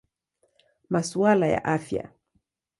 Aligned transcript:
Masuala 0.89 1.47
ya 1.47 1.59
Afya. 1.63 2.11